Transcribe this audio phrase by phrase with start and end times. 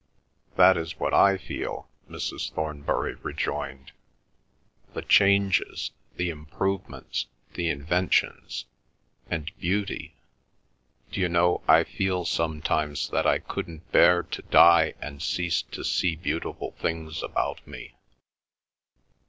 [0.55, 2.51] "That is what I feel," Mrs.
[2.53, 3.91] Thornbury rejoined.
[4.95, 10.15] "The changes, the improvements, the inventions—and beauty.
[11.11, 16.15] D'you know I feel sometimes that I couldn't bear to die and cease to see
[16.15, 17.93] beautiful things about me?"